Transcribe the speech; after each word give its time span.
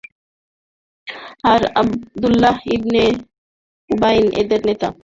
আর 1.43 1.61
Abdullah 1.81 2.57
ibn 2.75 3.03
Ubai 3.89 4.17
এদের 4.41 4.61
নেতা। 4.67 4.87